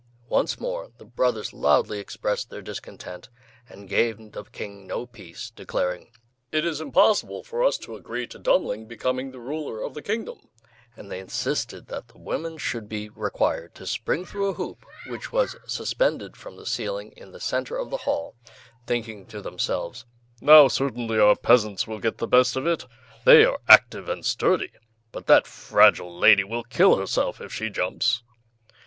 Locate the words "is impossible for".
6.65-7.63